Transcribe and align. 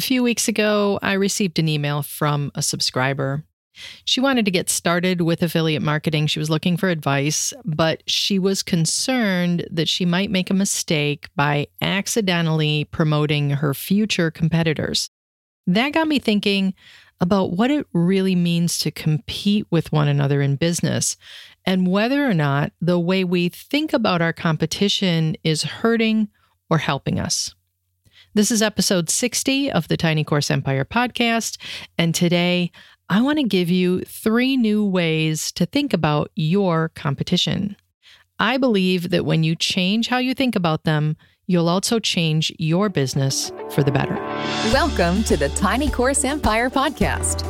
A 0.00 0.02
few 0.02 0.22
weeks 0.22 0.48
ago, 0.48 0.98
I 1.02 1.12
received 1.12 1.58
an 1.58 1.68
email 1.68 2.00
from 2.00 2.50
a 2.54 2.62
subscriber. 2.62 3.44
She 4.06 4.18
wanted 4.18 4.46
to 4.46 4.50
get 4.50 4.70
started 4.70 5.20
with 5.20 5.42
affiliate 5.42 5.82
marketing. 5.82 6.26
She 6.26 6.38
was 6.38 6.48
looking 6.48 6.78
for 6.78 6.88
advice, 6.88 7.52
but 7.66 8.02
she 8.06 8.38
was 8.38 8.62
concerned 8.62 9.68
that 9.70 9.90
she 9.90 10.06
might 10.06 10.30
make 10.30 10.48
a 10.48 10.54
mistake 10.54 11.28
by 11.36 11.66
accidentally 11.82 12.84
promoting 12.84 13.50
her 13.50 13.74
future 13.74 14.30
competitors. 14.30 15.10
That 15.66 15.92
got 15.92 16.08
me 16.08 16.18
thinking 16.18 16.72
about 17.20 17.52
what 17.52 17.70
it 17.70 17.86
really 17.92 18.34
means 18.34 18.78
to 18.78 18.90
compete 18.90 19.66
with 19.70 19.92
one 19.92 20.08
another 20.08 20.40
in 20.40 20.56
business 20.56 21.18
and 21.66 21.86
whether 21.86 22.26
or 22.26 22.32
not 22.32 22.72
the 22.80 22.98
way 22.98 23.22
we 23.22 23.50
think 23.50 23.92
about 23.92 24.22
our 24.22 24.32
competition 24.32 25.36
is 25.44 25.62
hurting 25.62 26.28
or 26.70 26.78
helping 26.78 27.20
us. 27.20 27.54
This 28.32 28.52
is 28.52 28.62
episode 28.62 29.10
60 29.10 29.72
of 29.72 29.88
the 29.88 29.96
Tiny 29.96 30.22
Course 30.22 30.52
Empire 30.52 30.84
podcast, 30.84 31.58
and 31.98 32.14
today 32.14 32.70
I 33.08 33.22
want 33.22 33.38
to 33.38 33.44
give 33.44 33.68
you 33.70 34.02
three 34.02 34.56
new 34.56 34.84
ways 34.84 35.50
to 35.50 35.66
think 35.66 35.92
about 35.92 36.30
your 36.36 36.90
competition. 36.90 37.74
I 38.38 38.56
believe 38.56 39.10
that 39.10 39.24
when 39.24 39.42
you 39.42 39.56
change 39.56 40.06
how 40.06 40.18
you 40.18 40.32
think 40.32 40.54
about 40.54 40.84
them, 40.84 41.16
you'll 41.48 41.68
also 41.68 41.98
change 41.98 42.52
your 42.56 42.88
business 42.88 43.50
for 43.70 43.82
the 43.82 43.90
better. 43.90 44.14
Welcome 44.72 45.24
to 45.24 45.36
the 45.36 45.48
Tiny 45.48 45.90
Course 45.90 46.22
Empire 46.22 46.70
podcast, 46.70 47.42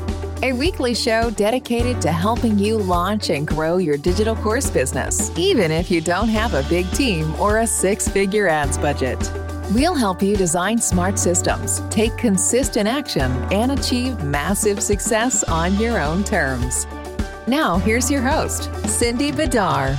a 0.43 0.55
weekly 0.55 0.95
show 0.95 1.29
dedicated 1.33 2.01
to 2.01 2.11
helping 2.11 2.59
you 2.59 2.79
launch 2.79 3.29
and 3.29 3.47
grow 3.47 3.77
your 3.77 3.99
digital 3.99 4.35
course 4.37 4.71
business, 4.71 5.31
even 5.37 5.71
if 5.71 5.91
you 5.91 6.01
don't 6.01 6.31
have 6.31 6.55
a 6.55 6.67
big 6.71 6.91
team 6.93 7.39
or 7.39 7.59
a 7.59 7.67
six 7.67 8.09
figure 8.09 8.49
ads 8.49 8.79
budget. 8.79 9.31
We'll 9.71 9.95
help 9.95 10.21
you 10.21 10.37
design 10.37 10.79
smart 10.79 11.17
systems, 11.17 11.81
take 11.91 12.17
consistent 12.19 12.89
action, 12.89 13.31
and 13.53 13.71
achieve 13.71 14.21
massive 14.25 14.83
success 14.83 15.45
on 15.45 15.79
your 15.79 16.01
own 16.01 16.25
terms. 16.25 16.89
Now, 17.47 17.79
here's 17.79 18.11
your 18.11 18.21
host, 18.21 18.69
Cindy 18.89 19.31
Bidar. 19.31 19.95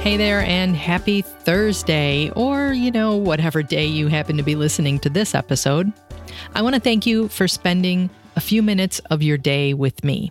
Hey 0.00 0.16
there, 0.16 0.42
and 0.42 0.76
happy 0.76 1.22
Thursday, 1.22 2.30
or, 2.36 2.72
you 2.72 2.92
know, 2.92 3.16
whatever 3.16 3.64
day 3.64 3.84
you 3.84 4.06
happen 4.06 4.36
to 4.36 4.44
be 4.44 4.54
listening 4.54 5.00
to 5.00 5.10
this 5.10 5.34
episode. 5.34 5.92
I 6.54 6.62
want 6.62 6.76
to 6.76 6.80
thank 6.80 7.04
you 7.04 7.26
for 7.26 7.48
spending 7.48 8.10
a 8.36 8.40
few 8.40 8.62
minutes 8.62 9.00
of 9.10 9.24
your 9.24 9.38
day 9.38 9.74
with 9.74 10.04
me. 10.04 10.30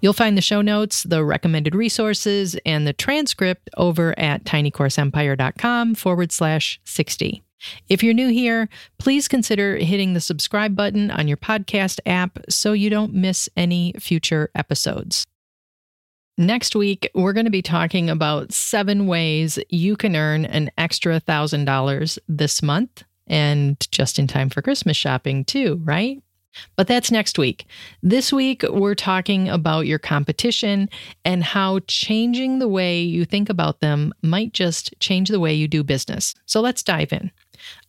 You'll 0.00 0.12
find 0.12 0.38
the 0.38 0.42
show 0.42 0.62
notes, 0.62 1.02
the 1.02 1.24
recommended 1.24 1.74
resources, 1.74 2.56
and 2.64 2.86
the 2.86 2.92
transcript 2.92 3.70
over 3.76 4.16
at 4.16 4.44
tinycourseempire.com 4.44 5.96
forward 5.96 6.30
slash 6.30 6.80
60. 6.84 7.42
If 7.88 8.02
you're 8.02 8.14
new 8.14 8.28
here, 8.28 8.68
please 8.98 9.28
consider 9.28 9.76
hitting 9.76 10.14
the 10.14 10.20
subscribe 10.20 10.76
button 10.76 11.10
on 11.10 11.28
your 11.28 11.36
podcast 11.36 12.00
app 12.06 12.38
so 12.48 12.72
you 12.72 12.90
don't 12.90 13.14
miss 13.14 13.48
any 13.56 13.94
future 13.98 14.50
episodes. 14.54 15.26
Next 16.36 16.74
week, 16.74 17.08
we're 17.14 17.32
going 17.32 17.46
to 17.46 17.50
be 17.50 17.62
talking 17.62 18.10
about 18.10 18.52
seven 18.52 19.06
ways 19.06 19.58
you 19.68 19.96
can 19.96 20.16
earn 20.16 20.44
an 20.46 20.70
extra 20.76 21.20
$1,000 21.20 22.18
this 22.28 22.60
month 22.60 23.04
and 23.28 23.88
just 23.92 24.18
in 24.18 24.26
time 24.26 24.50
for 24.50 24.60
Christmas 24.60 24.96
shopping, 24.96 25.44
too, 25.44 25.80
right? 25.84 26.20
But 26.76 26.88
that's 26.88 27.10
next 27.10 27.38
week. 27.38 27.66
This 28.02 28.32
week, 28.32 28.64
we're 28.68 28.94
talking 28.94 29.48
about 29.48 29.86
your 29.86 29.98
competition 29.98 30.88
and 31.24 31.42
how 31.44 31.80
changing 31.86 32.58
the 32.58 32.68
way 32.68 33.00
you 33.00 33.24
think 33.24 33.48
about 33.48 33.80
them 33.80 34.12
might 34.22 34.52
just 34.52 34.94
change 35.00 35.28
the 35.28 35.40
way 35.40 35.54
you 35.54 35.68
do 35.68 35.82
business. 35.82 36.34
So 36.46 36.60
let's 36.60 36.82
dive 36.82 37.12
in. 37.12 37.30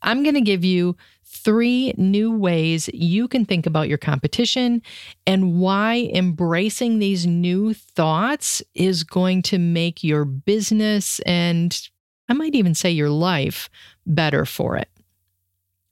I'm 0.01 0.23
going 0.23 0.35
to 0.35 0.41
give 0.41 0.63
you 0.63 0.95
three 1.23 1.93
new 1.97 2.31
ways 2.35 2.89
you 2.93 3.27
can 3.27 3.45
think 3.45 3.65
about 3.65 3.89
your 3.89 3.97
competition 3.97 4.81
and 5.27 5.59
why 5.59 6.09
embracing 6.13 6.99
these 6.99 7.25
new 7.25 7.73
thoughts 7.73 8.63
is 8.73 9.03
going 9.03 9.41
to 9.43 9.59
make 9.59 10.03
your 10.03 10.25
business 10.25 11.19
and 11.21 11.89
I 12.27 12.33
might 12.33 12.55
even 12.55 12.73
say 12.73 12.89
your 12.89 13.09
life 13.09 13.69
better 14.05 14.45
for 14.45 14.77
it. 14.77 14.89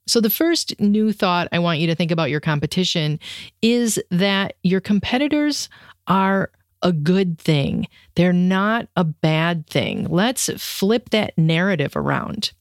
So, 0.06 0.20
the 0.20 0.30
first 0.30 0.78
new 0.80 1.12
thought 1.12 1.48
I 1.52 1.58
want 1.58 1.78
you 1.78 1.86
to 1.86 1.94
think 1.94 2.10
about 2.10 2.30
your 2.30 2.40
competition 2.40 3.18
is 3.62 4.02
that 4.10 4.54
your 4.62 4.80
competitors 4.80 5.68
are 6.06 6.50
a 6.82 6.92
good 6.92 7.38
thing. 7.38 7.88
They're 8.14 8.32
not 8.32 8.88
a 8.96 9.04
bad 9.04 9.66
thing. 9.66 10.06
Let's 10.10 10.50
flip 10.62 11.10
that 11.10 11.36
narrative 11.38 11.96
around. 11.96 12.52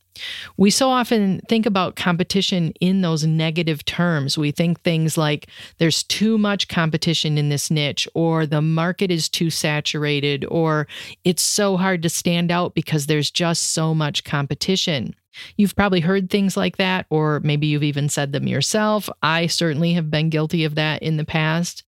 We 0.58 0.70
so 0.70 0.90
often 0.90 1.42
think 1.50 1.66
about 1.66 1.96
competition 1.96 2.74
in 2.80 3.02
those 3.02 3.26
negative 3.26 3.84
terms. 3.86 4.38
We 4.38 4.52
think 4.52 4.82
things 4.82 5.18
like 5.18 5.48
there's 5.80 6.04
too 6.04 6.38
much 6.38 6.68
competition 6.68 7.38
in 7.38 7.50
this 7.50 7.72
niche, 7.72 8.08
or 8.14 8.46
the 8.46 8.62
market 8.62 9.10
is 9.10 9.28
too 9.28 9.50
saturated, 9.50 10.46
or 10.50 10.88
it's 11.24 11.42
so 11.42 11.78
hard 11.78 12.04
to 12.04 12.10
stand 12.10 12.52
out 12.52 12.76
because 12.76 13.08
there's 13.08 13.32
just 13.32 13.74
so 13.74 13.96
much 13.96 14.24
competition. 14.24 15.16
You've 15.58 15.76
probably 15.76 16.00
heard 16.00 16.30
things 16.30 16.56
like 16.56 16.78
that, 16.78 17.08
or 17.10 17.40
maybe 17.40 17.68
you've 17.68 17.84
even 17.84 18.08
said 18.08 18.34
them 18.34 18.48
yourself. 18.48 19.10
I 19.24 19.48
certainly 19.48 19.94
have 19.94 20.12
been 20.12 20.30
guilty 20.30 20.64
of 20.64 20.76
that 20.76 21.02
in 21.02 21.18
the 21.18 21.26
past. 21.26 21.84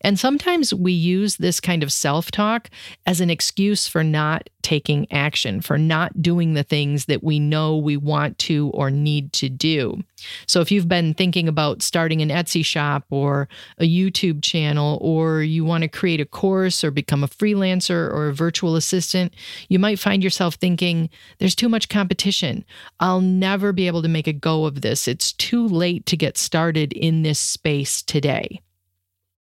And 0.00 0.18
sometimes 0.18 0.72
we 0.74 0.92
use 0.92 1.36
this 1.36 1.60
kind 1.60 1.82
of 1.82 1.92
self 1.92 2.30
talk 2.30 2.70
as 3.06 3.20
an 3.20 3.30
excuse 3.30 3.86
for 3.88 4.04
not 4.04 4.48
taking 4.62 5.10
action, 5.10 5.60
for 5.60 5.78
not 5.78 6.20
doing 6.20 6.52
the 6.52 6.62
things 6.62 7.06
that 7.06 7.24
we 7.24 7.38
know 7.38 7.76
we 7.76 7.96
want 7.96 8.38
to 8.38 8.70
or 8.74 8.90
need 8.90 9.32
to 9.32 9.48
do. 9.48 10.02
So, 10.46 10.60
if 10.60 10.70
you've 10.70 10.88
been 10.88 11.14
thinking 11.14 11.48
about 11.48 11.82
starting 11.82 12.20
an 12.20 12.28
Etsy 12.28 12.64
shop 12.64 13.04
or 13.10 13.48
a 13.78 13.84
YouTube 13.84 14.42
channel, 14.42 14.98
or 15.00 15.42
you 15.42 15.64
want 15.64 15.82
to 15.82 15.88
create 15.88 16.20
a 16.20 16.26
course 16.26 16.84
or 16.84 16.90
become 16.90 17.24
a 17.24 17.28
freelancer 17.28 18.12
or 18.12 18.28
a 18.28 18.34
virtual 18.34 18.76
assistant, 18.76 19.32
you 19.68 19.78
might 19.78 19.98
find 19.98 20.22
yourself 20.22 20.56
thinking, 20.56 21.08
there's 21.38 21.54
too 21.54 21.68
much 21.68 21.88
competition. 21.88 22.64
I'll 23.00 23.20
never 23.20 23.72
be 23.72 23.86
able 23.86 24.02
to 24.02 24.08
make 24.08 24.26
a 24.26 24.32
go 24.32 24.64
of 24.66 24.82
this. 24.82 25.08
It's 25.08 25.32
too 25.32 25.66
late 25.66 26.04
to 26.06 26.16
get 26.16 26.36
started 26.36 26.92
in 26.92 27.22
this 27.22 27.38
space 27.38 28.02
today. 28.02 28.60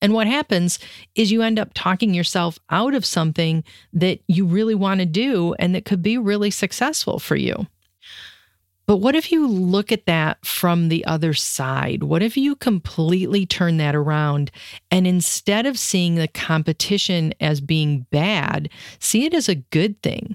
And 0.02 0.12
what 0.12 0.26
happens 0.26 0.80
is 1.14 1.30
you 1.30 1.42
end 1.42 1.60
up 1.60 1.70
talking 1.74 2.12
yourself 2.12 2.58
out 2.68 2.94
of 2.94 3.06
something 3.06 3.62
that 3.92 4.20
you 4.26 4.44
really 4.44 4.74
want 4.74 5.00
to 5.00 5.06
do 5.06 5.54
and 5.60 5.74
that 5.74 5.84
could 5.84 6.02
be 6.02 6.18
really 6.18 6.50
successful 6.50 7.20
for 7.20 7.36
you. 7.36 7.68
But 8.84 8.96
what 8.96 9.14
if 9.14 9.30
you 9.30 9.46
look 9.46 9.92
at 9.92 10.06
that 10.06 10.44
from 10.44 10.88
the 10.88 11.04
other 11.04 11.34
side? 11.34 12.02
What 12.02 12.20
if 12.20 12.36
you 12.36 12.56
completely 12.56 13.46
turn 13.46 13.76
that 13.76 13.94
around 13.94 14.50
and 14.90 15.06
instead 15.06 15.66
of 15.66 15.78
seeing 15.78 16.16
the 16.16 16.26
competition 16.26 17.32
as 17.40 17.60
being 17.60 18.06
bad, 18.10 18.68
see 18.98 19.24
it 19.24 19.34
as 19.34 19.48
a 19.48 19.54
good 19.54 20.02
thing? 20.02 20.34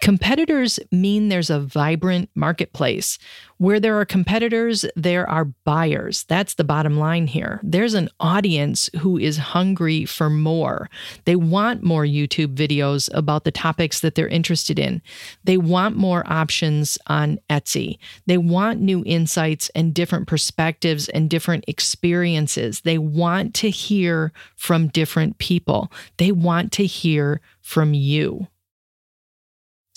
Competitors 0.00 0.78
mean 0.92 1.28
there's 1.28 1.50
a 1.50 1.60
vibrant 1.60 2.30
marketplace. 2.34 3.18
Where 3.58 3.80
there 3.80 3.98
are 3.98 4.04
competitors, 4.04 4.84
there 4.94 5.28
are 5.28 5.46
buyers. 5.64 6.24
That's 6.28 6.54
the 6.54 6.62
bottom 6.62 6.96
line 6.96 7.26
here. 7.26 7.60
There's 7.64 7.94
an 7.94 8.08
audience 8.20 8.88
who 9.00 9.18
is 9.18 9.36
hungry 9.36 10.04
for 10.04 10.30
more. 10.30 10.88
They 11.24 11.34
want 11.34 11.82
more 11.82 12.04
YouTube 12.04 12.54
videos 12.54 13.10
about 13.12 13.42
the 13.42 13.50
topics 13.50 13.98
that 14.00 14.14
they're 14.14 14.28
interested 14.28 14.78
in. 14.78 15.02
They 15.42 15.56
want 15.56 15.96
more 15.96 16.22
options 16.26 16.98
on 17.08 17.40
Etsy. 17.50 17.98
They 18.26 18.38
want 18.38 18.80
new 18.80 19.02
insights 19.04 19.70
and 19.74 19.92
different 19.92 20.28
perspectives 20.28 21.08
and 21.08 21.28
different 21.28 21.64
experiences. 21.66 22.82
They 22.82 22.98
want 22.98 23.54
to 23.54 23.70
hear 23.70 24.32
from 24.54 24.86
different 24.86 25.38
people. 25.38 25.90
They 26.18 26.30
want 26.30 26.70
to 26.72 26.86
hear 26.86 27.40
from 27.60 27.92
you. 27.92 28.46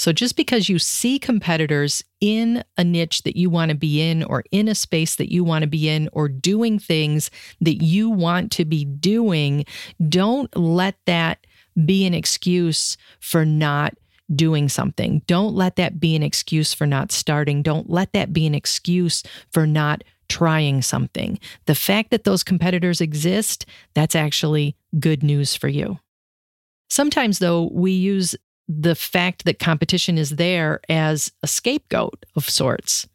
So 0.01 0.11
just 0.11 0.35
because 0.35 0.67
you 0.67 0.79
see 0.79 1.19
competitors 1.19 2.03
in 2.19 2.63
a 2.75 2.83
niche 2.83 3.21
that 3.21 3.35
you 3.35 3.51
want 3.51 3.69
to 3.69 3.77
be 3.77 4.01
in, 4.01 4.23
or 4.23 4.43
in 4.49 4.67
a 4.67 4.73
space 4.73 5.15
that 5.17 5.31
you 5.31 5.43
want 5.43 5.61
to 5.61 5.67
be 5.67 5.87
in, 5.87 6.09
or 6.11 6.27
doing 6.27 6.79
things 6.79 7.29
that 7.59 7.83
you 7.83 8.09
want 8.09 8.51
to 8.53 8.65
be 8.65 8.83
doing, 8.83 9.63
don't 10.09 10.57
let 10.57 10.95
that 11.05 11.45
be 11.85 12.07
an 12.07 12.15
excuse 12.15 12.97
for 13.19 13.45
not 13.45 13.93
doing 14.33 14.69
something. 14.69 15.21
Don't 15.27 15.53
let 15.53 15.75
that 15.75 15.99
be 15.99 16.15
an 16.15 16.23
excuse 16.23 16.73
for 16.73 16.87
not 16.87 17.11
starting. 17.11 17.61
Don't 17.61 17.87
let 17.87 18.11
that 18.13 18.33
be 18.33 18.47
an 18.47 18.55
excuse 18.55 19.21
for 19.51 19.67
not 19.67 20.03
trying 20.29 20.81
something. 20.81 21.39
The 21.67 21.75
fact 21.75 22.09
that 22.09 22.23
those 22.23 22.43
competitors 22.43 23.01
exist, 23.01 23.67
that's 23.93 24.15
actually 24.15 24.75
good 24.99 25.21
news 25.21 25.55
for 25.55 25.67
you. 25.67 25.99
Sometimes, 26.89 27.37
though, 27.37 27.69
we 27.71 27.91
use 27.91 28.35
the 28.79 28.95
fact 28.95 29.45
that 29.45 29.59
competition 29.59 30.17
is 30.17 30.31
there 30.31 30.79
as 30.87 31.31
a 31.43 31.47
scapegoat 31.47 32.25
of 32.35 32.49
sorts. 32.49 33.07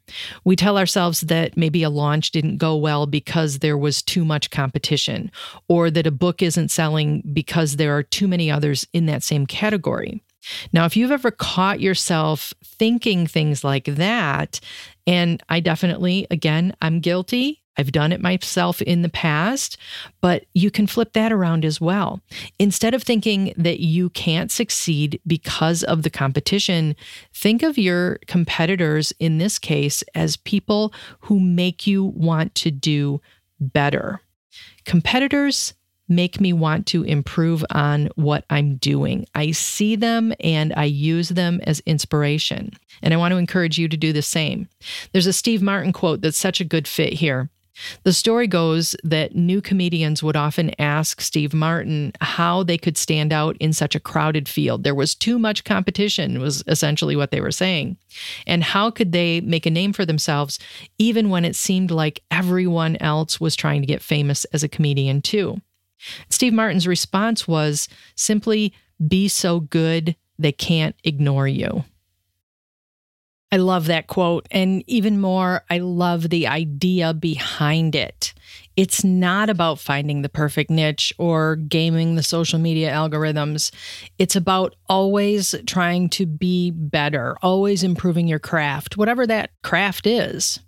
We 0.43 0.55
tell 0.55 0.77
ourselves 0.77 1.21
that 1.21 1.57
maybe 1.57 1.83
a 1.83 1.89
launch 1.89 2.31
didn't 2.31 2.57
go 2.57 2.75
well 2.75 3.05
because 3.05 3.59
there 3.59 3.77
was 3.77 4.01
too 4.01 4.23
much 4.23 4.51
competition, 4.51 5.31
or 5.67 5.89
that 5.89 6.07
a 6.07 6.11
book 6.11 6.41
isn't 6.41 6.69
selling 6.69 7.23
because 7.33 7.75
there 7.75 7.95
are 7.97 8.03
too 8.03 8.27
many 8.27 8.51
others 8.51 8.85
in 8.93 9.07
that 9.07 9.23
same 9.23 9.45
category. 9.45 10.21
Now, 10.71 10.85
if 10.85 10.95
you've 10.95 11.11
ever 11.11 11.31
caught 11.31 11.81
yourself 11.81 12.53
thinking 12.63 13.27
things 13.27 13.63
like 13.63 13.85
that, 13.85 14.59
and 15.05 15.41
I 15.49 15.59
definitely, 15.59 16.27
again, 16.29 16.75
I'm 16.81 16.99
guilty. 16.99 17.61
I've 17.77 17.91
done 17.91 18.11
it 18.11 18.21
myself 18.21 18.81
in 18.81 19.01
the 19.01 19.09
past, 19.09 19.77
but 20.21 20.45
you 20.53 20.71
can 20.71 20.87
flip 20.87 21.13
that 21.13 21.31
around 21.31 21.63
as 21.63 21.79
well. 21.79 22.21
Instead 22.59 22.93
of 22.93 23.03
thinking 23.03 23.53
that 23.57 23.79
you 23.79 24.09
can't 24.11 24.51
succeed 24.51 25.21
because 25.27 25.83
of 25.83 26.03
the 26.03 26.09
competition, 26.09 26.95
think 27.33 27.63
of 27.63 27.77
your 27.77 28.19
competitors 28.27 29.13
in 29.19 29.37
this 29.37 29.59
case 29.59 30.03
as 30.15 30.37
people 30.37 30.93
who 31.21 31.39
make 31.39 31.85
you 31.85 32.03
want 32.03 32.55
to 32.55 32.71
do 32.71 33.21
better. 33.59 34.21
Competitors 34.85 35.73
make 36.09 36.39
me 36.39 36.53
want 36.53 36.87
to 36.87 37.03
improve 37.03 37.65
on 37.71 38.09
what 38.15 38.45
I'm 38.49 38.77
doing. 38.77 39.25
I 39.35 39.51
see 39.51 39.95
them 39.95 40.33
and 40.39 40.73
I 40.75 40.85
use 40.85 41.29
them 41.29 41.59
as 41.63 41.81
inspiration. 41.81 42.71
And 43.01 43.13
I 43.13 43.17
want 43.17 43.33
to 43.33 43.37
encourage 43.37 43.77
you 43.77 43.87
to 43.89 43.97
do 43.97 44.13
the 44.13 44.21
same. 44.21 44.69
There's 45.11 45.27
a 45.27 45.33
Steve 45.33 45.61
Martin 45.61 45.93
quote 45.93 46.21
that's 46.21 46.37
such 46.37 46.61
a 46.61 46.65
good 46.65 46.87
fit 46.87 47.13
here. 47.13 47.49
The 48.03 48.13
story 48.13 48.47
goes 48.47 48.95
that 49.03 49.35
new 49.35 49.61
comedians 49.61 50.23
would 50.23 50.35
often 50.35 50.71
ask 50.79 51.21
Steve 51.21 51.53
Martin 51.53 52.13
how 52.21 52.63
they 52.63 52.77
could 52.77 52.97
stand 52.97 53.31
out 53.31 53.57
in 53.59 53.73
such 53.73 53.95
a 53.95 53.99
crowded 53.99 54.47
field. 54.49 54.83
There 54.83 54.95
was 54.95 55.15
too 55.15 55.37
much 55.37 55.63
competition, 55.63 56.39
was 56.39 56.63
essentially 56.67 57.15
what 57.15 57.31
they 57.31 57.41
were 57.41 57.51
saying. 57.51 57.97
And 58.45 58.63
how 58.63 58.91
could 58.91 59.11
they 59.11 59.41
make 59.41 59.65
a 59.65 59.71
name 59.71 59.93
for 59.93 60.05
themselves 60.05 60.59
even 60.97 61.29
when 61.29 61.45
it 61.45 61.55
seemed 61.55 61.91
like 61.91 62.23
everyone 62.31 62.97
else 62.97 63.39
was 63.39 63.55
trying 63.55 63.81
to 63.81 63.87
get 63.87 64.01
famous 64.01 64.45
as 64.45 64.63
a 64.63 64.69
comedian, 64.69 65.21
too? 65.21 65.61
Steve 66.29 66.53
Martin's 66.53 66.87
response 66.87 67.47
was 67.47 67.87
simply 68.15 68.73
be 69.07 69.27
so 69.27 69.59
good 69.59 70.15
they 70.39 70.51
can't 70.51 70.95
ignore 71.03 71.47
you. 71.47 71.83
I 73.51 73.57
love 73.57 73.85
that 73.85 74.07
quote. 74.07 74.45
And 74.51 74.83
even 74.87 75.21
more, 75.21 75.63
I 75.69 75.77
love 75.77 76.29
the 76.29 76.47
idea 76.47 77.13
behind 77.13 77.95
it. 77.95 78.33
It's 78.75 79.03
not 79.03 79.49
about 79.49 79.79
finding 79.79 80.21
the 80.21 80.29
perfect 80.29 80.69
niche 80.69 81.13
or 81.17 81.55
gaming 81.55 82.15
the 82.15 82.23
social 82.23 82.59
media 82.59 82.91
algorithms. 82.91 83.71
It's 84.19 84.35
about 84.35 84.75
always 84.87 85.55
trying 85.65 86.09
to 86.09 86.25
be 86.25 86.71
better, 86.71 87.37
always 87.41 87.83
improving 87.83 88.27
your 88.27 88.39
craft, 88.39 88.97
whatever 88.97 89.25
that 89.25 89.51
craft 89.63 90.05
is. 90.05 90.59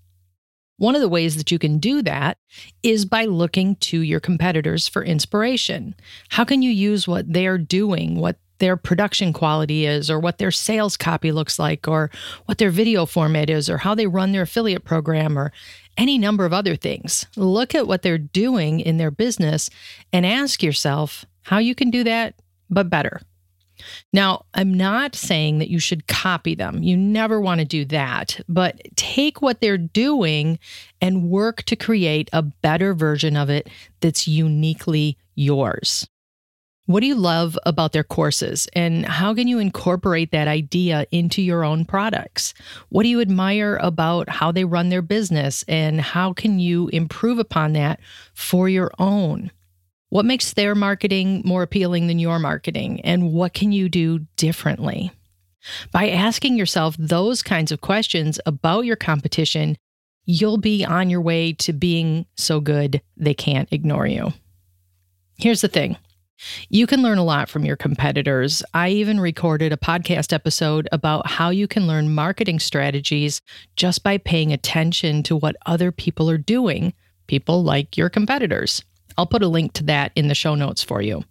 One 0.77 0.95
of 0.95 1.01
the 1.01 1.09
ways 1.09 1.35
that 1.35 1.51
you 1.51 1.59
can 1.59 1.79
do 1.79 2.01
that 2.03 2.37
is 2.81 3.03
by 3.03 3.25
looking 3.25 3.75
to 3.75 3.99
your 3.99 4.21
competitors 4.21 4.87
for 4.87 5.03
inspiration. 5.03 5.93
How 6.29 6.45
can 6.45 6.61
you 6.61 6.71
use 6.71 7.05
what 7.05 7.31
they're 7.31 7.57
doing, 7.57 8.15
what 8.15 8.37
their 8.59 8.77
production 8.77 9.33
quality 9.33 9.85
is, 9.85 10.09
or 10.09 10.19
what 10.19 10.37
their 10.37 10.51
sales 10.51 10.95
copy 10.95 11.31
looks 11.31 11.59
like, 11.59 11.87
or 11.87 12.11
what 12.45 12.57
their 12.57 12.69
video 12.69 13.05
format 13.05 13.49
is, 13.49 13.69
or 13.69 13.77
how 13.77 13.95
they 13.95 14.07
run 14.07 14.31
their 14.31 14.43
affiliate 14.43 14.85
program, 14.85 15.37
or 15.37 15.51
any 15.97 16.17
number 16.17 16.45
of 16.45 16.53
other 16.53 16.75
things? 16.75 17.25
Look 17.35 17.75
at 17.75 17.87
what 17.87 18.01
they're 18.01 18.17
doing 18.17 18.79
in 18.79 18.97
their 18.97 19.11
business 19.11 19.69
and 20.13 20.25
ask 20.25 20.63
yourself 20.63 21.25
how 21.41 21.57
you 21.57 21.75
can 21.75 21.89
do 21.89 22.03
that, 22.03 22.35
but 22.69 22.89
better. 22.89 23.21
Now, 24.11 24.45
I'm 24.53 24.73
not 24.73 25.15
saying 25.15 25.59
that 25.59 25.69
you 25.69 25.79
should 25.79 26.07
copy 26.07 26.55
them. 26.55 26.83
You 26.83 26.97
never 26.97 27.39
want 27.39 27.59
to 27.59 27.65
do 27.65 27.85
that, 27.85 28.39
but 28.49 28.81
take 28.95 29.41
what 29.41 29.61
they're 29.61 29.77
doing 29.77 30.59
and 31.01 31.29
work 31.29 31.63
to 31.63 31.75
create 31.75 32.29
a 32.33 32.41
better 32.41 32.93
version 32.93 33.37
of 33.37 33.49
it 33.49 33.69
that's 34.01 34.27
uniquely 34.27 35.17
yours. 35.35 36.07
What 36.89 37.01
do 37.01 37.05
you 37.05 37.13
love 37.13 37.55
about 37.67 37.91
their 37.91 38.03
courses 38.03 38.67
and 38.73 39.05
how 39.05 39.35
can 39.35 39.47
you 39.47 39.59
incorporate 39.59 40.31
that 40.31 40.47
idea 40.47 41.05
into 41.11 41.39
your 41.39 41.63
own 41.63 41.85
products? 41.85 42.55
What 42.89 43.03
do 43.03 43.09
you 43.09 43.21
admire 43.21 43.75
about 43.79 44.27
how 44.27 44.51
they 44.51 44.65
run 44.65 44.89
their 44.89 45.03
business 45.03 45.63
and 45.67 46.01
how 46.01 46.33
can 46.33 46.57
you 46.57 46.87
improve 46.87 47.37
upon 47.37 47.73
that 47.73 47.99
for 48.33 48.67
your 48.67 48.91
own? 48.97 49.51
What 50.09 50.25
makes 50.25 50.53
their 50.53 50.73
marketing 50.73 51.43
more 51.45 51.61
appealing 51.61 52.07
than 52.07 52.17
your 52.17 52.39
marketing? 52.39 53.01
And 53.01 53.33
what 53.33 53.53
can 53.53 53.71
you 53.71 53.87
do 53.87 54.25
differently? 54.35 55.11
By 55.91 56.09
asking 56.09 56.57
yourself 56.57 56.95
those 56.97 57.43
kinds 57.43 57.71
of 57.71 57.81
questions 57.81 58.39
about 58.47 58.85
your 58.85 58.95
competition, 58.95 59.77
you'll 60.25 60.57
be 60.57 60.83
on 60.83 61.11
your 61.11 61.21
way 61.21 61.53
to 61.53 61.71
being 61.71 62.25
so 62.35 62.59
good 62.59 62.99
they 63.15 63.35
can't 63.35 63.71
ignore 63.71 64.07
you. 64.07 64.33
Here's 65.37 65.61
the 65.61 65.67
thing 65.67 65.95
you 66.69 66.87
can 66.87 67.01
learn 67.01 67.17
a 67.17 67.23
lot 67.23 67.49
from 67.49 67.65
your 67.65 67.75
competitors. 67.75 68.63
I 68.73 68.89
even 68.89 69.19
recorded 69.19 69.73
a 69.73 69.77
podcast 69.77 70.33
episode 70.33 70.87
about 70.91 71.27
how 71.27 71.49
you 71.49 71.67
can 71.67 71.87
learn 71.87 72.13
marketing 72.13 72.59
strategies 72.59 73.41
just 73.75 74.03
by 74.03 74.17
paying 74.17 74.53
attention 74.53 75.23
to 75.23 75.35
what 75.35 75.55
other 75.65 75.91
people 75.91 76.29
are 76.29 76.37
doing, 76.37 76.93
people 77.27 77.63
like 77.63 77.97
your 77.97 78.09
competitors. 78.09 78.83
I'll 79.17 79.27
put 79.27 79.43
a 79.43 79.47
link 79.47 79.73
to 79.73 79.83
that 79.85 80.11
in 80.15 80.27
the 80.27 80.35
show 80.35 80.55
notes 80.55 80.83
for 80.83 81.01
you. 81.01 81.23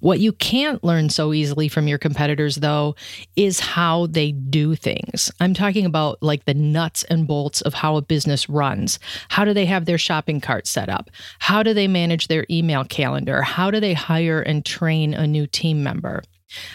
What 0.00 0.20
you 0.20 0.32
can't 0.32 0.82
learn 0.82 1.10
so 1.10 1.32
easily 1.32 1.68
from 1.68 1.88
your 1.88 1.98
competitors, 1.98 2.56
though, 2.56 2.96
is 3.36 3.60
how 3.60 4.06
they 4.06 4.32
do 4.32 4.74
things. 4.74 5.30
I'm 5.40 5.54
talking 5.54 5.86
about 5.86 6.22
like 6.22 6.44
the 6.44 6.54
nuts 6.54 7.04
and 7.04 7.26
bolts 7.26 7.60
of 7.62 7.74
how 7.74 7.96
a 7.96 8.02
business 8.02 8.48
runs. 8.48 8.98
How 9.28 9.44
do 9.44 9.52
they 9.52 9.66
have 9.66 9.84
their 9.84 9.98
shopping 9.98 10.40
cart 10.40 10.66
set 10.66 10.88
up? 10.88 11.10
How 11.38 11.62
do 11.62 11.74
they 11.74 11.88
manage 11.88 12.28
their 12.28 12.46
email 12.50 12.84
calendar? 12.84 13.42
How 13.42 13.70
do 13.70 13.80
they 13.80 13.94
hire 13.94 14.40
and 14.40 14.64
train 14.64 15.14
a 15.14 15.26
new 15.26 15.46
team 15.46 15.82
member? 15.82 16.22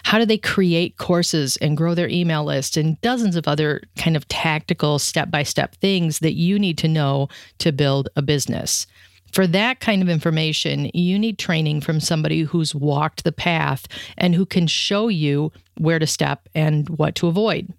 How 0.04 0.19
do 0.19 0.25
they 0.25 0.38
create 0.38 0.98
courses 0.98 1.57
and 1.57 1.75
grow 1.75 1.96
their 1.96 2.07
email 2.07 2.44
list 2.44 2.78
and 2.78 3.00
dozens 3.01 3.36
of 3.36 3.48
other 3.48 3.81
kind 3.98 4.16
of 4.16 4.28
tactical 4.28 5.00
step 5.00 5.31
by 5.31 5.44
step 5.44 5.75
things 5.78 6.19
that 6.19 6.34
you 6.34 6.60
need 6.60 6.78
to 6.80 6.88
know 6.88 7.28
to 7.60 7.72
build 7.72 8.10
a 8.16 8.22
business? 8.22 8.86
For 9.34 9.48
that 9.48 9.80
kind 9.80 10.04
of 10.04 10.10
information, 10.10 10.92
you 10.94 11.18
need 11.18 11.40
training 11.40 11.82
from 11.82 12.00
somebody 12.00 12.42
who's 12.42 12.76
walked 12.76 13.24
the 13.24 13.32
path 13.32 13.88
and 14.16 14.36
who 14.36 14.46
can 14.46 14.68
show 14.68 15.08
you 15.08 15.52
where 15.80 15.98
to 15.98 16.06
step 16.06 16.48
and 16.54 16.88
what 16.90 17.16
to 17.16 17.28
avoid. 17.28 17.74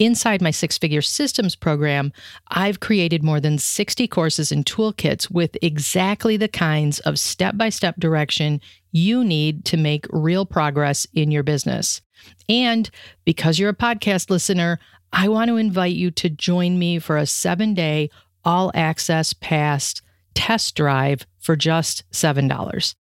Inside 0.00 0.42
my 0.42 0.50
six 0.50 0.76
figure 0.76 1.00
systems 1.00 1.54
program, 1.54 2.12
I've 2.48 2.80
created 2.80 3.22
more 3.22 3.38
than 3.38 3.58
60 3.58 4.08
courses 4.08 4.50
and 4.50 4.66
toolkits 4.66 5.30
with 5.30 5.56
exactly 5.62 6.36
the 6.36 6.48
kinds 6.48 6.98
of 7.00 7.18
step 7.18 7.56
by 7.56 7.68
step 7.68 7.94
direction 7.98 8.60
you 8.90 9.24
need 9.24 9.64
to 9.66 9.76
make 9.76 10.06
real 10.10 10.44
progress 10.44 11.06
in 11.14 11.30
your 11.30 11.44
business. 11.44 12.00
And 12.48 12.90
because 13.24 13.58
you're 13.58 13.70
a 13.70 13.74
podcast 13.74 14.30
listener, 14.30 14.80
I 15.12 15.28
want 15.28 15.48
to 15.48 15.56
invite 15.56 15.94
you 15.94 16.10
to 16.10 16.28
join 16.28 16.76
me 16.76 16.98
for 16.98 17.16
a 17.16 17.26
seven 17.26 17.72
day 17.72 18.10
all 18.44 18.72
access 18.74 19.32
pass 19.32 20.02
test 20.34 20.74
drive 20.74 21.26
for 21.38 21.56
just 21.56 22.08
$7. 22.12 22.94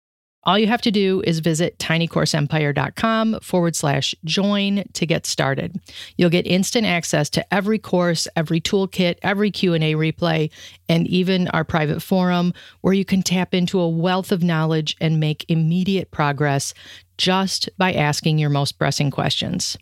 All 0.45 0.59
you 0.59 0.69
have 0.69 0.81
to 0.83 0.91
do 0.91 1.23
is 1.27 1.41
visit 1.41 1.79
tinycourseempire.com 1.79 3.41
forward 3.41 3.77
slash 3.77 4.15
join 4.25 4.85
to 4.95 5.05
get 5.05 5.27
started. 5.27 5.79
You'll 6.17 6.31
get 6.31 6.47
instant 6.47 6.87
access 6.87 7.29
to 7.31 7.55
every 7.55 7.79
course, 7.79 8.27
every 8.35 8.61
toolkit, 8.61 9.17
every 9.23 9.51
Q&A 9.51 9.93
replay, 9.95 10.51
and 10.89 11.07
even 11.09 11.49
our 11.49 11.65
private 11.65 12.01
forum 12.01 12.55
where 12.81 12.95
you 12.95 13.05
can 13.05 13.23
tap 13.23 13.53
into 13.53 13.79
a 13.79 13.89
wealth 13.89 14.33
of 14.33 14.43
knowledge 14.43 14.97
and 15.01 15.21
make 15.21 15.45
immediate 15.49 16.11
progress 16.13 16.73
just 17.19 17.69
by 17.77 17.93
asking 17.93 18.39
your 18.39 18.49
most 18.49 18.79
pressing 18.79 19.11
questions. 19.11 19.77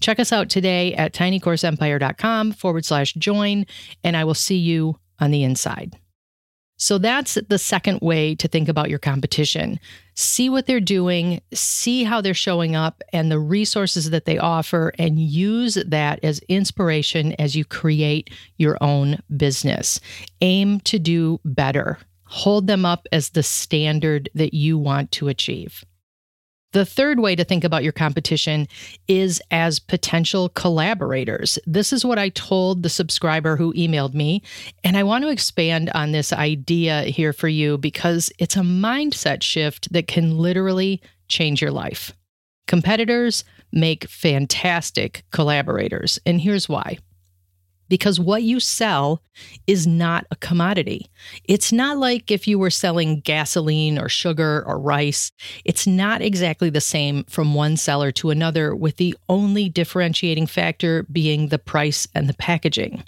Check 0.00 0.18
us 0.18 0.32
out 0.32 0.50
today 0.50 0.92
at 0.94 1.14
tinycourseempire.com 1.14 2.52
forward 2.52 2.84
slash 2.84 3.14
join, 3.14 3.64
and 4.04 4.16
I 4.16 4.24
will 4.24 4.34
see 4.34 4.58
you 4.58 4.98
on 5.18 5.30
the 5.30 5.44
inside. 5.44 5.96
So 6.80 6.96
that's 6.96 7.36
the 7.50 7.58
second 7.58 8.00
way 8.00 8.34
to 8.36 8.48
think 8.48 8.66
about 8.66 8.88
your 8.88 8.98
competition. 8.98 9.78
See 10.14 10.48
what 10.48 10.66
they're 10.66 10.80
doing, 10.80 11.42
see 11.52 12.04
how 12.04 12.22
they're 12.22 12.32
showing 12.32 12.74
up 12.74 13.02
and 13.12 13.30
the 13.30 13.38
resources 13.38 14.08
that 14.08 14.24
they 14.24 14.38
offer, 14.38 14.90
and 14.98 15.20
use 15.20 15.74
that 15.86 16.20
as 16.22 16.40
inspiration 16.48 17.34
as 17.38 17.54
you 17.54 17.66
create 17.66 18.30
your 18.56 18.78
own 18.80 19.22
business. 19.36 20.00
Aim 20.40 20.80
to 20.80 20.98
do 20.98 21.38
better. 21.44 21.98
Hold 22.24 22.66
them 22.66 22.86
up 22.86 23.06
as 23.12 23.28
the 23.28 23.42
standard 23.42 24.30
that 24.34 24.54
you 24.54 24.78
want 24.78 25.12
to 25.12 25.28
achieve. 25.28 25.84
The 26.72 26.86
third 26.86 27.18
way 27.18 27.34
to 27.34 27.42
think 27.42 27.64
about 27.64 27.82
your 27.82 27.92
competition 27.92 28.68
is 29.08 29.42
as 29.50 29.80
potential 29.80 30.50
collaborators. 30.50 31.58
This 31.66 31.92
is 31.92 32.04
what 32.04 32.18
I 32.18 32.28
told 32.28 32.82
the 32.82 32.88
subscriber 32.88 33.56
who 33.56 33.72
emailed 33.74 34.14
me. 34.14 34.42
And 34.84 34.96
I 34.96 35.02
want 35.02 35.24
to 35.24 35.30
expand 35.30 35.90
on 35.94 36.12
this 36.12 36.32
idea 36.32 37.02
here 37.02 37.32
for 37.32 37.48
you 37.48 37.76
because 37.76 38.30
it's 38.38 38.56
a 38.56 38.60
mindset 38.60 39.42
shift 39.42 39.92
that 39.92 40.06
can 40.06 40.38
literally 40.38 41.02
change 41.26 41.60
your 41.60 41.72
life. 41.72 42.12
Competitors 42.68 43.42
make 43.72 44.08
fantastic 44.08 45.24
collaborators. 45.32 46.20
And 46.24 46.40
here's 46.40 46.68
why 46.68 46.98
because 47.90 48.18
what 48.18 48.42
you 48.42 48.60
sell 48.60 49.20
is 49.66 49.86
not 49.86 50.24
a 50.30 50.36
commodity. 50.36 51.10
It's 51.44 51.72
not 51.72 51.98
like 51.98 52.30
if 52.30 52.48
you 52.48 52.58
were 52.58 52.70
selling 52.70 53.20
gasoline 53.20 53.98
or 53.98 54.08
sugar 54.08 54.64
or 54.66 54.78
rice. 54.78 55.32
It's 55.64 55.86
not 55.86 56.22
exactly 56.22 56.70
the 56.70 56.80
same 56.80 57.24
from 57.24 57.52
one 57.52 57.76
seller 57.76 58.12
to 58.12 58.30
another, 58.30 58.74
with 58.74 58.96
the 58.96 59.14
only 59.28 59.68
differentiating 59.68 60.46
factor 60.46 61.02
being 61.12 61.48
the 61.48 61.58
price 61.58 62.06
and 62.14 62.28
the 62.28 62.34
packaging. 62.34 63.02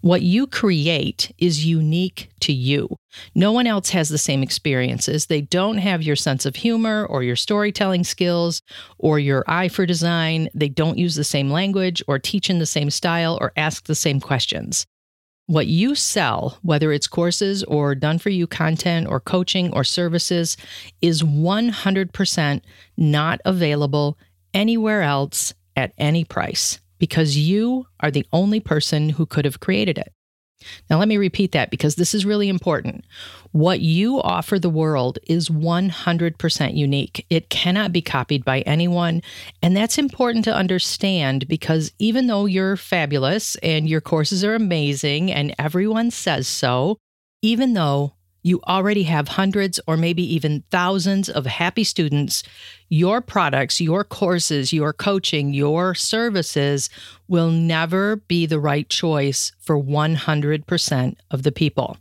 What 0.00 0.22
you 0.22 0.46
create 0.46 1.32
is 1.38 1.64
unique 1.64 2.30
to 2.40 2.52
you. 2.52 2.96
No 3.34 3.52
one 3.52 3.66
else 3.66 3.90
has 3.90 4.08
the 4.08 4.18
same 4.18 4.42
experiences. 4.42 5.26
They 5.26 5.40
don't 5.40 5.78
have 5.78 6.02
your 6.02 6.16
sense 6.16 6.46
of 6.46 6.56
humor 6.56 7.06
or 7.06 7.22
your 7.22 7.36
storytelling 7.36 8.04
skills 8.04 8.62
or 8.98 9.18
your 9.18 9.44
eye 9.46 9.68
for 9.68 9.86
design. 9.86 10.48
They 10.54 10.68
don't 10.68 10.98
use 10.98 11.14
the 11.14 11.24
same 11.24 11.50
language 11.50 12.02
or 12.06 12.18
teach 12.18 12.50
in 12.50 12.58
the 12.58 12.66
same 12.66 12.90
style 12.90 13.38
or 13.40 13.52
ask 13.56 13.86
the 13.86 13.94
same 13.94 14.20
questions. 14.20 14.86
What 15.46 15.66
you 15.66 15.94
sell, 15.94 16.58
whether 16.62 16.92
it's 16.92 17.06
courses 17.06 17.64
or 17.64 17.94
done 17.94 18.18
for 18.18 18.28
you 18.28 18.46
content 18.46 19.06
or 19.08 19.18
coaching 19.18 19.72
or 19.72 19.82
services, 19.82 20.58
is 21.00 21.22
100% 21.22 22.60
not 22.98 23.40
available 23.46 24.18
anywhere 24.52 25.02
else 25.02 25.54
at 25.74 25.92
any 25.96 26.24
price 26.24 26.80
because 26.98 27.36
you 27.36 27.86
are 28.00 28.10
the 28.10 28.26
only 28.32 28.60
person 28.60 29.10
who 29.10 29.26
could 29.26 29.44
have 29.44 29.60
created 29.60 29.98
it. 29.98 30.12
Now, 30.90 30.98
let 30.98 31.08
me 31.08 31.16
repeat 31.16 31.52
that 31.52 31.70
because 31.70 31.94
this 31.94 32.14
is 32.14 32.26
really 32.26 32.48
important. 32.48 33.04
What 33.52 33.80
you 33.80 34.20
offer 34.20 34.58
the 34.58 34.68
world 34.68 35.18
is 35.28 35.48
100% 35.48 36.76
unique. 36.76 37.26
It 37.30 37.48
cannot 37.48 37.92
be 37.92 38.02
copied 38.02 38.44
by 38.44 38.62
anyone. 38.62 39.22
And 39.62 39.76
that's 39.76 39.98
important 39.98 40.44
to 40.46 40.54
understand 40.54 41.46
because 41.46 41.92
even 41.98 42.26
though 42.26 42.46
you're 42.46 42.76
fabulous 42.76 43.54
and 43.56 43.88
your 43.88 44.00
courses 44.00 44.44
are 44.44 44.54
amazing 44.54 45.30
and 45.30 45.54
everyone 45.58 46.10
says 46.10 46.48
so, 46.48 46.98
even 47.40 47.74
though 47.74 48.14
you 48.42 48.60
already 48.68 49.02
have 49.04 49.28
hundreds 49.28 49.80
or 49.86 49.96
maybe 49.96 50.22
even 50.34 50.64
thousands 50.70 51.28
of 51.28 51.46
happy 51.46 51.84
students, 51.84 52.42
your 52.88 53.20
products, 53.20 53.80
your 53.80 54.04
courses, 54.04 54.72
your 54.72 54.92
coaching, 54.92 55.52
your 55.52 55.94
services 55.94 56.88
will 57.26 57.50
never 57.50 58.16
be 58.16 58.46
the 58.46 58.60
right 58.60 58.88
choice 58.88 59.52
for 59.58 59.80
100% 59.80 61.16
of 61.30 61.42
the 61.42 61.52
people. 61.52 61.96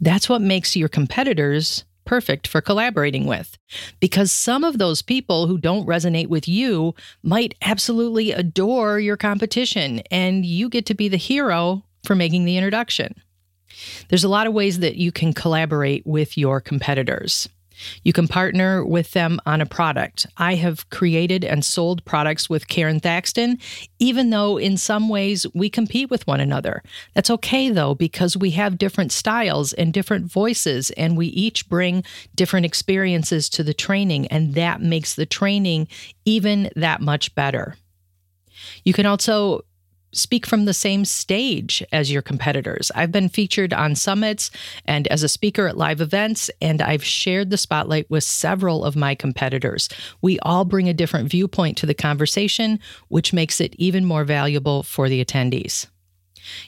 That's 0.00 0.28
what 0.28 0.40
makes 0.40 0.76
your 0.76 0.88
competitors 0.88 1.84
perfect 2.04 2.46
for 2.46 2.60
collaborating 2.60 3.26
with. 3.26 3.58
Because 4.00 4.32
some 4.32 4.64
of 4.64 4.78
those 4.78 5.02
people 5.02 5.46
who 5.46 5.58
don't 5.58 5.86
resonate 5.86 6.28
with 6.28 6.48
you 6.48 6.94
might 7.22 7.54
absolutely 7.62 8.30
adore 8.30 8.98
your 8.98 9.16
competition, 9.16 10.00
and 10.10 10.46
you 10.46 10.68
get 10.68 10.86
to 10.86 10.94
be 10.94 11.08
the 11.08 11.16
hero 11.16 11.84
for 12.04 12.14
making 12.14 12.44
the 12.44 12.56
introduction. 12.56 13.14
There's 14.08 14.24
a 14.24 14.28
lot 14.28 14.46
of 14.46 14.52
ways 14.52 14.78
that 14.80 14.96
you 14.96 15.12
can 15.12 15.32
collaborate 15.32 16.06
with 16.06 16.38
your 16.38 16.60
competitors. 16.60 17.48
You 18.04 18.14
can 18.14 18.26
partner 18.26 18.82
with 18.84 19.10
them 19.10 19.38
on 19.44 19.60
a 19.60 19.66
product. 19.66 20.26
I 20.38 20.54
have 20.54 20.88
created 20.88 21.44
and 21.44 21.62
sold 21.62 22.04
products 22.06 22.48
with 22.48 22.68
Karon 22.68 23.00
Thackston, 23.00 23.60
even 23.98 24.30
though 24.30 24.56
in 24.56 24.78
some 24.78 25.10
ways 25.10 25.46
we 25.54 25.68
compete 25.68 26.10
with 26.10 26.26
one 26.26 26.40
another. 26.40 26.82
That's 27.14 27.28
okay 27.28 27.68
though, 27.68 27.94
because 27.94 28.34
we 28.34 28.52
have 28.52 28.78
different 28.78 29.12
styles 29.12 29.74
and 29.74 29.92
different 29.92 30.32
voices, 30.32 30.90
and 30.92 31.18
we 31.18 31.26
each 31.26 31.68
bring 31.68 32.02
different 32.34 32.64
experiences 32.64 33.50
to 33.50 33.62
the 33.62 33.74
training, 33.74 34.26
and 34.28 34.54
that 34.54 34.80
makes 34.80 35.14
the 35.14 35.26
training 35.26 35.88
even 36.24 36.70
that 36.76 37.02
much 37.02 37.34
better. 37.34 37.76
You 38.84 38.94
can 38.94 39.04
also 39.04 39.66
speak 40.12 40.46
from 40.46 40.64
the 40.64 40.74
same 40.74 41.04
stage 41.04 41.84
as 41.92 42.10
your 42.10 42.22
competitors. 42.22 42.90
I've 42.94 43.12
been 43.12 43.28
featured 43.28 43.72
on 43.72 43.94
summits 43.94 44.50
and 44.84 45.06
as 45.08 45.22
a 45.22 45.28
speaker 45.28 45.66
at 45.66 45.76
live 45.76 46.00
events, 46.00 46.50
and 46.60 46.80
I've 46.80 47.04
shared 47.04 47.50
the 47.50 47.56
spotlight 47.56 48.10
with 48.10 48.24
several 48.24 48.84
of 48.84 48.96
my 48.96 49.14
competitors. 49.14 49.88
We 50.22 50.38
all 50.40 50.64
bring 50.64 50.88
a 50.88 50.94
different 50.94 51.30
viewpoint 51.30 51.76
to 51.78 51.86
the 51.86 51.94
conversation, 51.94 52.78
which 53.08 53.32
makes 53.32 53.60
it 53.60 53.74
even 53.76 54.04
more 54.04 54.24
valuable 54.24 54.82
for 54.82 55.08
the 55.08 55.24
attendees. 55.24 55.86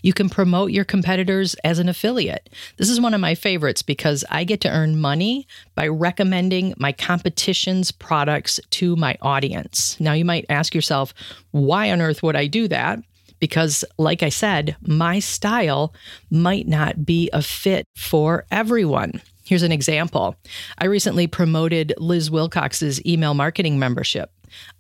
You 0.03 0.13
can 0.13 0.29
promote 0.29 0.73
your 0.73 0.85
competitors 0.85 1.55
as 1.65 1.79
an 1.79 1.89
affiliate. 1.89 2.51
This 2.77 2.91
is 2.91 3.01
one 3.01 3.15
of 3.15 3.21
my 3.21 3.35
favorites 3.35 3.83
because 3.83 4.25
I 4.31 4.45
get 4.45 4.61
to 4.63 4.71
earn 4.71 5.01
money 5.01 5.47
by 5.75 5.89
recommending 5.89 6.75
my 6.79 6.93
competition's 6.93 7.91
products 7.93 8.59
to 8.71 8.97
my 8.97 9.17
audience. 9.23 9.99
Now, 10.01 10.13
you 10.13 10.25
might 10.25 10.47
ask 10.49 10.75
yourself, 10.75 11.15
why 11.53 11.91
on 11.93 12.01
earth 12.01 12.23
would 12.23 12.37
I 12.37 12.47
do 12.47 12.69
that? 12.69 12.99
Because, 13.39 13.85
like 13.99 14.23
I 14.23 14.29
said, 14.29 14.77
my 14.83 15.19
style 15.19 15.95
might 16.31 16.67
not 16.67 17.05
be 17.05 17.31
a 17.33 17.43
fit 17.43 17.87
for 17.97 18.45
everyone. 18.51 19.21
Here's 19.45 19.63
an 19.63 19.73
example. 19.73 20.37
I 20.77 20.87
recently 20.87 21.27
promoted 21.27 21.95
Liz 21.99 22.31
Wilcox's 22.31 23.05
email 23.07 23.35
marketing 23.35 23.79
membership. 23.79 24.31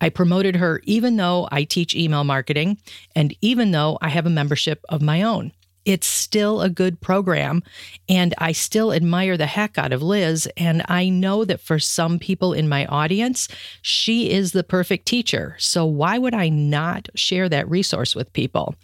I 0.00 0.08
promoted 0.08 0.56
her 0.56 0.80
even 0.84 1.16
though 1.16 1.48
I 1.50 1.64
teach 1.64 1.94
email 1.94 2.24
marketing 2.24 2.78
and 3.14 3.34
even 3.40 3.70
though 3.70 3.98
I 4.00 4.08
have 4.08 4.26
a 4.26 4.30
membership 4.30 4.80
of 4.88 5.02
my 5.02 5.22
own 5.22 5.52
it's 5.88 6.06
still 6.06 6.60
a 6.60 6.68
good 6.68 7.00
program. 7.00 7.62
And 8.10 8.34
I 8.36 8.52
still 8.52 8.92
admire 8.92 9.38
the 9.38 9.46
heck 9.46 9.78
out 9.78 9.90
of 9.90 10.02
Liz. 10.02 10.46
And 10.58 10.84
I 10.86 11.08
know 11.08 11.46
that 11.46 11.62
for 11.62 11.78
some 11.78 12.18
people 12.18 12.52
in 12.52 12.68
my 12.68 12.84
audience, 12.86 13.48
she 13.80 14.30
is 14.30 14.52
the 14.52 14.62
perfect 14.62 15.06
teacher. 15.06 15.56
So 15.58 15.86
why 15.86 16.18
would 16.18 16.34
I 16.34 16.50
not 16.50 17.08
share 17.14 17.48
that 17.48 17.70
resource 17.70 18.14
with 18.14 18.34
people? 18.34 18.74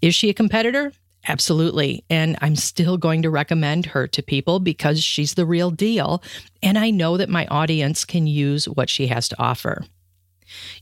Is 0.00 0.14
she 0.14 0.30
a 0.30 0.34
competitor? 0.34 0.92
Absolutely. 1.26 2.04
And 2.08 2.38
I'm 2.40 2.54
still 2.54 2.96
going 2.96 3.22
to 3.22 3.30
recommend 3.30 3.86
her 3.86 4.06
to 4.06 4.22
people 4.22 4.60
because 4.60 5.02
she's 5.02 5.34
the 5.34 5.46
real 5.46 5.72
deal. 5.72 6.22
And 6.62 6.78
I 6.78 6.90
know 6.90 7.16
that 7.16 7.28
my 7.28 7.46
audience 7.46 8.04
can 8.04 8.28
use 8.28 8.68
what 8.68 8.88
she 8.88 9.08
has 9.08 9.28
to 9.28 9.42
offer. 9.42 9.84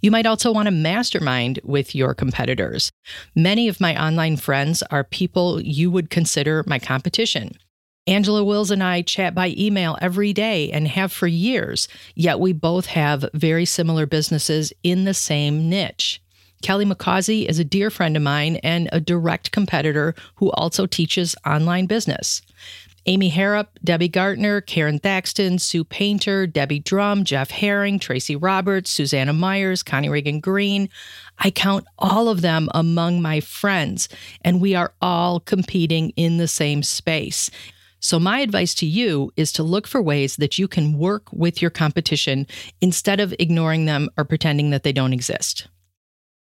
You 0.01 0.11
might 0.11 0.27
also 0.27 0.53
want 0.53 0.67
to 0.67 0.73
mastermind 0.73 1.61
with 1.63 1.95
your 1.95 2.15
competitors. 2.15 2.91
Many 3.35 3.69
of 3.69 3.81
my 3.81 4.01
online 4.03 4.37
friends 4.37 4.83
are 4.91 5.05
people 5.05 5.61
you 5.61 5.91
would 5.91 6.11
consider 6.11 6.65
my 6.67 6.79
competition. 6.79 7.53
Angela 8.07 8.43
Wills 8.43 8.71
and 8.71 8.83
I 8.83 9.03
chat 9.03 9.35
by 9.35 9.55
email 9.57 9.97
every 10.01 10.33
day 10.33 10.71
and 10.73 10.89
have 10.89 11.13
for 11.13 11.27
years, 11.27 11.87
yet 12.15 12.41
we 12.41 12.53
both 12.53 12.87
have 12.87 13.29
very 13.35 13.65
similar 13.65 14.07
businesses 14.07 14.73
in 14.83 15.05
the 15.05 15.15
same 15.15 15.69
niche. 15.69 16.21
Kelly 16.63 16.85
McCausey 16.85 17.47
is 17.47 17.59
a 17.59 17.65
dear 17.65 17.89
friend 17.89 18.17
of 18.17 18.23
mine 18.23 18.57
and 18.57 18.89
a 18.93 19.01
direct 19.01 19.51
competitor 19.51 20.15
who 20.37 20.51
also 20.51 20.87
teaches 20.87 21.35
online 21.47 21.87
business. 21.87 22.43
Amy 23.07 23.31
Harrop, 23.31 23.79
Debbie 23.83 24.09
Gartner, 24.09 24.61
Karon 24.61 25.01
Thackston, 25.01 25.61
Sue 25.61 25.85
Painter, 25.85 26.47
Debbie 26.47 26.81
Drum, 26.81 27.25
Jeff 27.25 27.51
Herring, 27.51 27.99
Tracy 27.99 28.37
Roberts, 28.37 28.91
Susanna 28.91 29.33
Myers, 29.33 29.83
Connie 29.83 30.09
Ragen 30.09 30.41
Green. 30.41 30.89
I 31.39 31.51
count 31.51 31.87
all 31.99 32.29
of 32.29 32.43
them 32.43 32.69
among 32.75 33.23
my 33.23 33.41
friends, 33.41 34.09
and 34.43 34.61
we 34.61 34.75
are 34.75 34.93
all 35.01 35.41
competing 35.41 36.11
in 36.11 36.37
the 36.37 36.49
same 36.49 36.83
space. 36.83 37.51
So, 38.03 38.19
my 38.19 38.41
advice 38.41 38.75
to 38.77 38.87
you 38.87 39.31
is 39.37 39.53
to 39.53 39.63
look 39.63 39.87
for 39.87 40.01
ways 40.01 40.37
that 40.37 40.59
you 40.59 40.67
can 40.67 40.99
work 40.99 41.31
with 41.33 41.61
your 41.61 41.71
competition 41.71 42.47
instead 42.81 43.21
of 43.21 43.35
ignoring 43.39 43.85
them 43.85 44.09
or 44.17 44.25
pretending 44.25 44.71
that 44.71 44.85
they 44.85 44.93
don't 44.93 45.13
exist. 45.13 45.69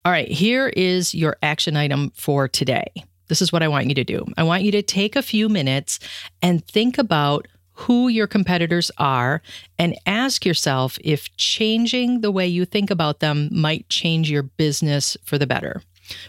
All 0.03 0.11
right, 0.11 0.27
here 0.27 0.67
is 0.67 1.13
your 1.13 1.37
action 1.41 1.77
item 1.77 2.11
for 2.15 2.47
today. 2.47 2.91
This 3.33 3.41
is 3.41 3.51
what 3.51 3.63
I 3.63 3.67
want 3.67 3.87
you 3.87 3.95
to 3.95 4.03
do. 4.03 4.27
I 4.37 4.43
want 4.43 4.61
you 4.61 4.71
to 4.73 4.83
take 4.83 5.15
a 5.15 5.23
few 5.23 5.49
minutes 5.49 5.97
and 6.43 6.63
think 6.67 6.99
about 6.99 7.47
who 7.71 8.07
your 8.07 8.27
competitors 8.27 8.91
are 8.99 9.41
and 9.79 9.97
ask 10.05 10.45
yourself 10.45 10.99
if 11.03 11.35
changing 11.35 12.21
the 12.21 12.29
way 12.29 12.47
you 12.47 12.63
think 12.63 12.91
about 12.91 13.21
them 13.21 13.49
might 13.51 13.89
change 13.89 14.29
your 14.29 14.43
business 14.43 15.17
for 15.23 15.39
the 15.39 15.47
better. 15.47 15.81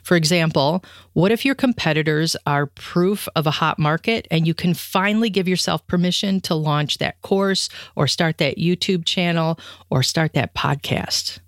For 0.03 0.17
example, 0.17 0.83
what 1.13 1.31
if 1.31 1.45
your 1.45 1.55
competitors 1.55 2.37
are 2.47 2.69
proof 2.69 3.29
of 3.37 3.47
a 3.47 3.51
hot 3.51 3.79
market 3.79 4.27
and 4.31 4.47
you 4.47 4.55
can 4.55 4.73
finally 4.73 5.29
give 5.29 5.47
yourself 5.47 5.87
permission 5.87 6.41
to 6.41 6.55
launch 6.55 6.97
that 6.99 7.21
course 7.21 7.69
or 7.97 8.07
start 8.07 8.39
that 8.39 8.57
YouTube 8.57 9.05
channel 9.05 9.61
or 9.91 10.03
start 10.03 10.33
that 10.33 10.55
podcast? 10.55 11.41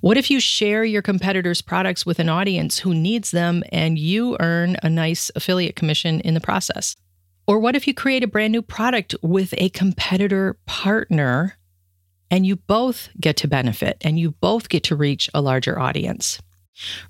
What 0.00 0.16
if 0.16 0.30
you 0.30 0.40
share 0.40 0.84
your 0.84 1.02
competitors' 1.02 1.62
products 1.62 2.04
with 2.04 2.18
an 2.18 2.28
audience 2.28 2.78
who 2.78 2.94
needs 2.94 3.30
them 3.30 3.62
and 3.72 3.98
you 3.98 4.36
earn 4.40 4.76
a 4.82 4.90
nice 4.90 5.30
affiliate 5.34 5.76
commission 5.76 6.20
in 6.20 6.34
the 6.34 6.40
process? 6.40 6.96
Or 7.46 7.58
what 7.58 7.76
if 7.76 7.86
you 7.86 7.94
create 7.94 8.24
a 8.24 8.28
brand 8.28 8.52
new 8.52 8.62
product 8.62 9.14
with 9.22 9.54
a 9.58 9.68
competitor 9.70 10.56
partner 10.66 11.56
and 12.30 12.46
you 12.46 12.56
both 12.56 13.10
get 13.20 13.36
to 13.38 13.48
benefit 13.48 13.98
and 14.00 14.18
you 14.18 14.30
both 14.32 14.68
get 14.68 14.82
to 14.84 14.96
reach 14.96 15.28
a 15.34 15.42
larger 15.42 15.78
audience? 15.78 16.40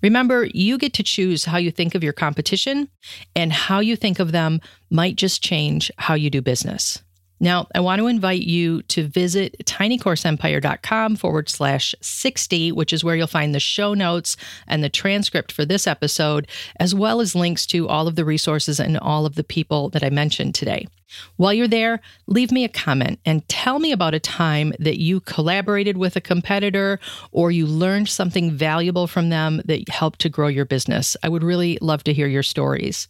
Remember, 0.02 0.46
you 0.52 0.76
get 0.76 0.92
to 0.94 1.02
choose 1.02 1.46
how 1.46 1.56
you 1.56 1.70
think 1.70 1.94
of 1.94 2.04
your 2.04 2.12
competition, 2.12 2.88
and 3.34 3.50
how 3.50 3.80
you 3.80 3.96
think 3.96 4.18
of 4.18 4.32
them 4.32 4.60
might 4.90 5.16
just 5.16 5.42
change 5.42 5.90
how 5.96 6.12
you 6.12 6.28
do 6.28 6.42
business. 6.42 7.02
Now, 7.44 7.66
I 7.74 7.80
want 7.80 8.00
to 8.00 8.06
invite 8.06 8.44
you 8.44 8.80
to 8.84 9.06
visit 9.06 9.54
tinycourseempire.com 9.66 11.16
forward 11.16 11.50
slash 11.50 11.94
60, 12.00 12.72
which 12.72 12.90
is 12.90 13.04
where 13.04 13.16
you'll 13.16 13.26
find 13.26 13.54
the 13.54 13.60
show 13.60 13.92
notes 13.92 14.38
and 14.66 14.82
the 14.82 14.88
transcript 14.88 15.52
for 15.52 15.66
this 15.66 15.86
episode, 15.86 16.48
as 16.80 16.94
well 16.94 17.20
as 17.20 17.34
links 17.34 17.66
to 17.66 17.86
all 17.86 18.08
of 18.08 18.16
the 18.16 18.24
resources 18.24 18.80
and 18.80 18.96
all 18.96 19.26
of 19.26 19.34
the 19.34 19.44
people 19.44 19.90
that 19.90 20.02
I 20.02 20.08
mentioned 20.08 20.54
today. 20.54 20.86
While 21.36 21.52
you're 21.52 21.68
there, 21.68 22.00
leave 22.26 22.50
me 22.50 22.64
a 22.64 22.68
comment 22.70 23.20
and 23.26 23.46
tell 23.46 23.78
me 23.78 23.92
about 23.92 24.14
a 24.14 24.20
time 24.20 24.72
that 24.78 24.98
you 24.98 25.20
collaborated 25.20 25.98
with 25.98 26.16
a 26.16 26.22
competitor 26.22 26.98
or 27.30 27.50
you 27.50 27.66
learned 27.66 28.08
something 28.08 28.52
valuable 28.52 29.06
from 29.06 29.28
them 29.28 29.60
that 29.66 29.90
helped 29.90 30.20
to 30.20 30.30
grow 30.30 30.48
your 30.48 30.64
business. 30.64 31.14
I 31.22 31.28
would 31.28 31.42
really 31.42 31.76
love 31.82 32.04
to 32.04 32.14
hear 32.14 32.26
your 32.26 32.42
stories. 32.42 33.06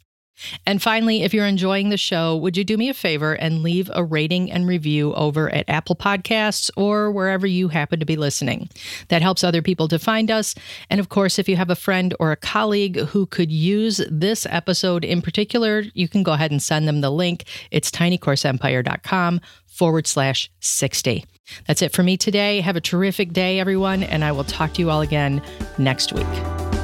And 0.67 0.83
finally, 0.83 1.23
if 1.23 1.33
you're 1.33 1.47
enjoying 1.47 1.88
the 1.88 1.97
show, 1.97 2.37
would 2.37 2.57
you 2.57 2.64
do 2.64 2.76
me 2.76 2.88
a 2.88 2.95
favor 2.95 3.35
and 3.35 3.62
leave 3.62 3.91
a 3.95 4.05
rating 4.05 4.50
and 4.50 4.67
review 4.67 5.14
over 5.14 5.50
at 5.50 5.69
Apple 5.69 5.97
Podcasts 5.97 6.71
or 6.76 7.11
wherever 7.11 7.47
you 7.47 7.69
happen 7.69 8.00
to 8.00 8.07
be 8.07 8.17
listening? 8.17 8.69
That 9.09 9.23
helps 9.23 9.45
other 9.45 9.62
people 9.62 9.88
to 9.88 9.99
find 9.99 10.31
us. 10.31 10.55
And 10.91 11.00
of 11.00 11.09
course, 11.09 11.38
if 11.38 11.49
you 11.49 11.57
have 11.57 11.71
a 11.71 11.76
friend 11.76 12.14
or 12.19 12.33
a 12.33 12.37
colleague 12.37 12.99
who 12.99 13.26
could 13.26 13.50
use 13.50 14.00
this 14.11 14.47
episode 14.50 15.05
in 15.05 15.23
particular, 15.23 15.85
you 15.95 16.09
can 16.09 16.23
go 16.23 16.33
ahead 16.33 16.50
and 16.50 16.62
send 16.62 16.88
them 16.88 17.00
the 17.00 17.11
link. 17.11 17.45
It's 17.71 17.91
tinycourseempire.com 17.91 19.41
forward 19.67 20.07
slash 20.07 20.50
60. 20.61 21.25
That's 21.67 21.83
it 21.83 21.93
for 21.93 22.03
me 22.03 22.17
today. 22.17 22.61
Have 22.61 22.76
a 22.76 22.81
terrific 22.81 23.33
day, 23.33 23.61
everyone, 23.61 24.03
and 24.03 24.25
I 24.25 24.33
will 24.33 24.45
talk 24.45 24.73
to 24.75 24.81
you 24.81 24.91
all 24.91 25.03
again 25.03 25.43
next 25.79 26.12
week. 26.12 26.84